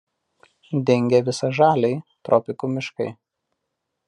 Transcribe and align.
Dengia 0.89 1.19
visažaliai 1.27 2.01
tropikų 2.31 2.75
miškai. 2.79 3.11